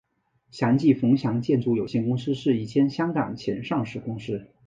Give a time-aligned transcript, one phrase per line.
[0.49, 4.47] 祥记冯祥建筑有限公司是一间香港前上市公司。